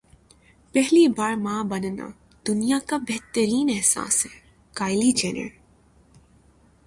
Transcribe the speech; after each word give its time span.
پہلی 0.73 1.07
بار 1.17 1.33
ماں 1.35 1.63
بننا 1.63 2.07
دنیا 2.47 2.77
کا 2.87 2.97
بہترین 3.09 3.69
احساس 3.75 4.25
ہے 4.25 4.39
کایلی 4.73 5.11
جینر 5.11 5.49